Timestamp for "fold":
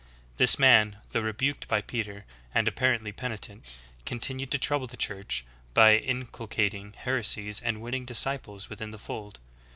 8.97-9.39